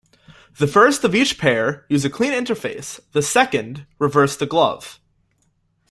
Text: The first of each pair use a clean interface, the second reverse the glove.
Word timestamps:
The 0.57 0.65
first 0.65 1.03
of 1.03 1.13
each 1.13 1.37
pair 1.37 1.85
use 1.87 2.03
a 2.03 2.09
clean 2.09 2.31
interface, 2.31 2.99
the 3.11 3.21
second 3.21 3.85
reverse 3.99 4.35
the 4.35 4.47
glove. 4.47 4.99